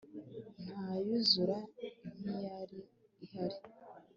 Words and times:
ntayuzura 0.79 1.57
nkiyali 2.19 2.79
ihali 3.25 3.59